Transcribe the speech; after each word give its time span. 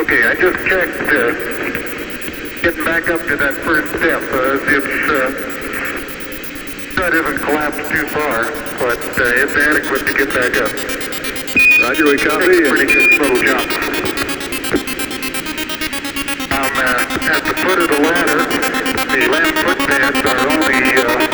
Okay, 0.00 0.24
I 0.24 0.32
just 0.32 0.56
checked. 0.64 0.96
Uh, 1.12 1.36
getting 2.62 2.84
back 2.86 3.10
up 3.10 3.20
to 3.20 3.36
that 3.36 3.52
first 3.68 3.88
step. 4.00 4.22
Uh, 4.32 4.56
it's 4.72 5.10
uh, 5.12 5.28
that 6.96 7.12
isn't 7.12 7.38
collapsed 7.44 7.84
too 7.92 8.06
far, 8.08 8.48
but 8.80 8.96
uh, 8.96 9.40
it's 9.44 9.52
adequate 9.60 10.08
to 10.08 10.14
get 10.16 10.32
back 10.32 10.56
up. 10.56 10.72
Roger, 11.84 12.06
we 12.06 12.16
copy. 12.16 12.48
Takes 12.48 12.64
a 12.64 12.70
pretty 12.72 12.88
good 12.88 13.20
little 13.20 13.42
jump. 13.44 13.68
I'm 16.48 16.72
uh, 16.80 17.36
at 17.36 17.44
the 17.44 17.54
foot 17.60 17.78
of 17.84 17.88
the 17.92 18.00
ladder. 18.00 18.40
The 19.04 19.28
left 19.28 19.52
foot 19.60 19.78
pads 19.84 20.16
are 20.24 20.48
only. 20.48 21.29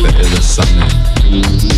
Like 0.00 0.14
the 0.14 0.22
illest 0.22 0.42
summit. 0.42 1.71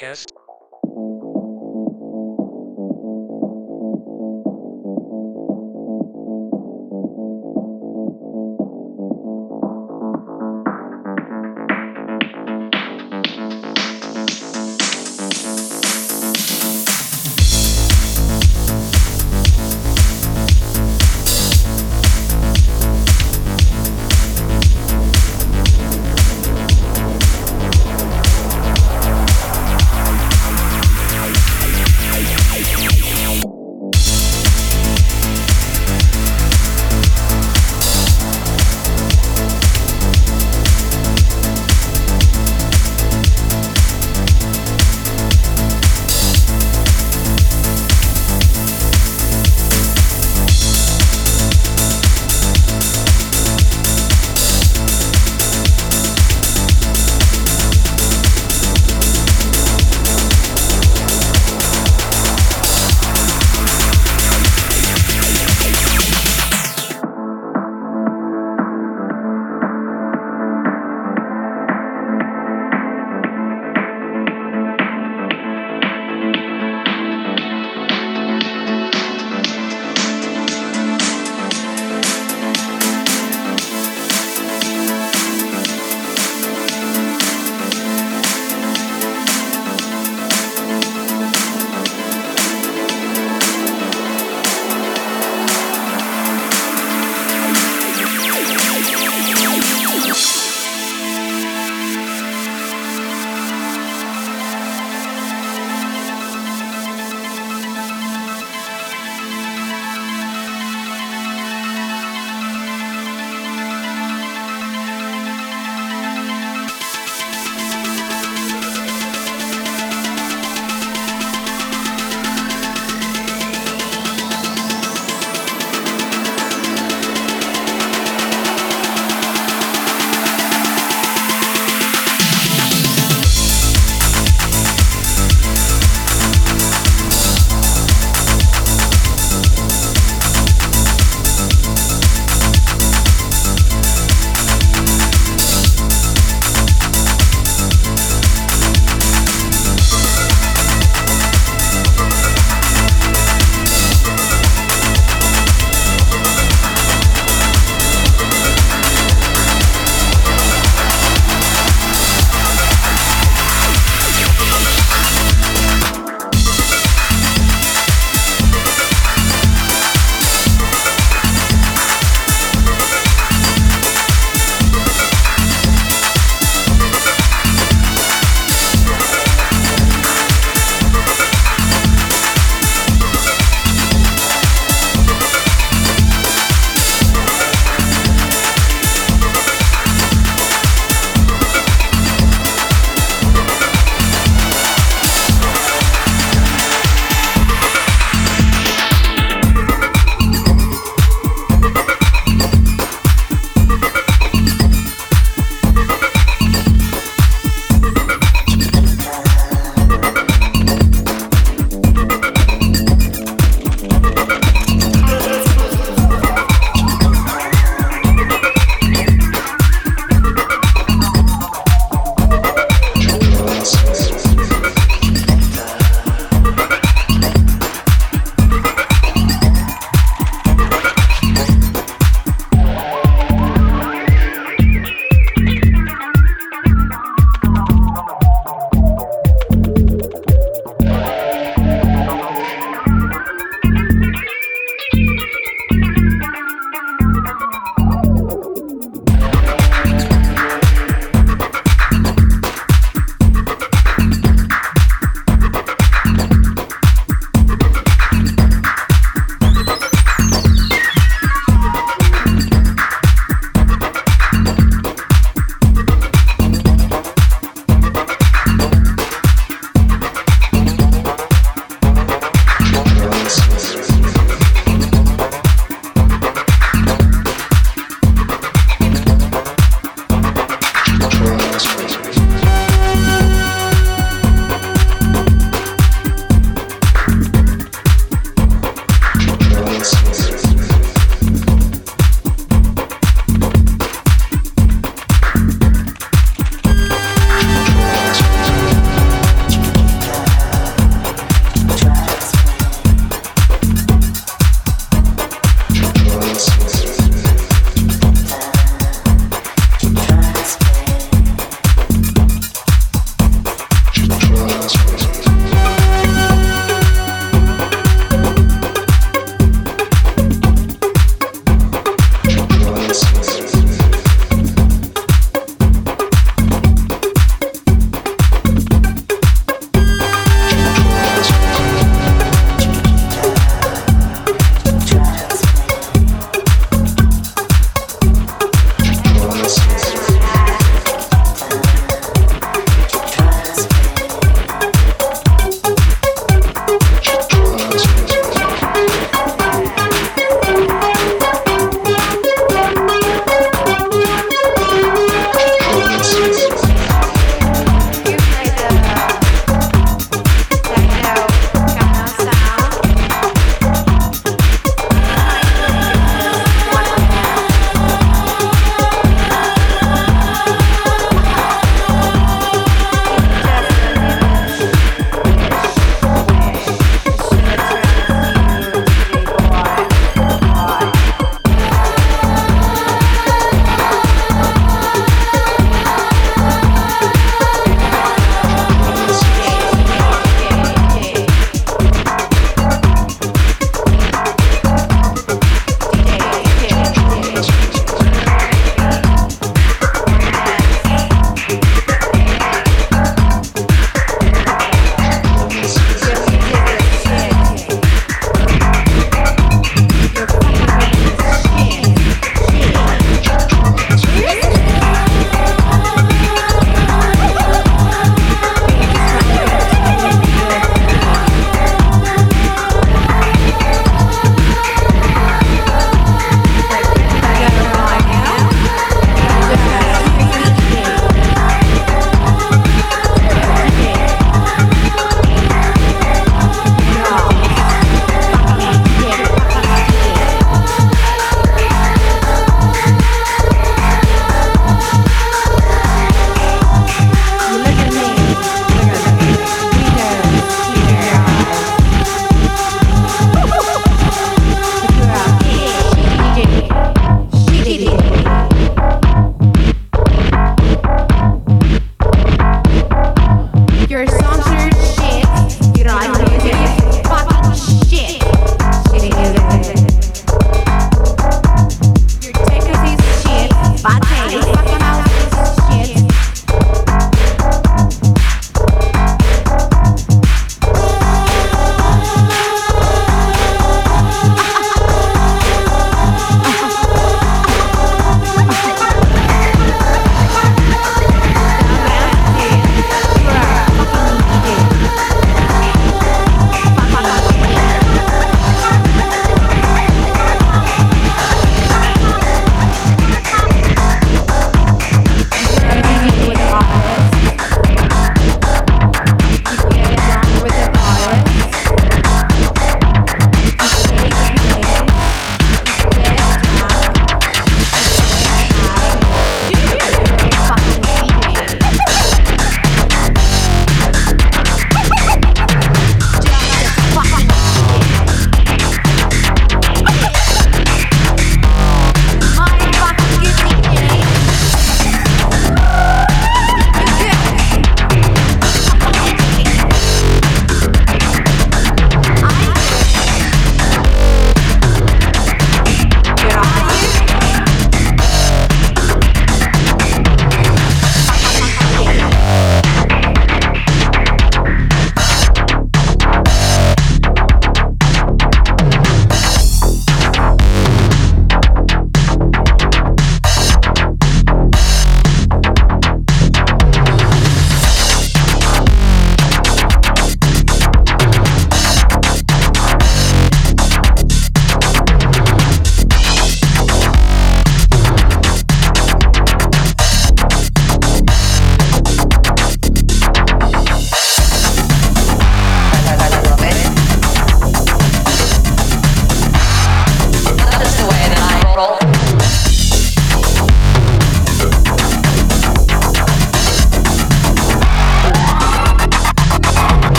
ERVAcast. 0.00 0.29